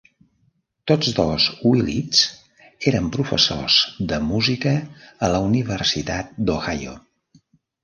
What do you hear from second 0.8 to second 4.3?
Tots dos Willits eren professors de